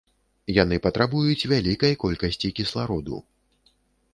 Яны 0.63 0.75
патрабуюць 0.85 1.47
вялікай 1.51 1.93
колькасці 2.05 2.51
кіслароду. 2.61 3.21